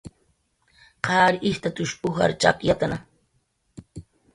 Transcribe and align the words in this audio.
Qar 1.09 1.31
ijtatush 1.51 1.95
ujar 2.09 2.31
chakyatna 2.41 2.97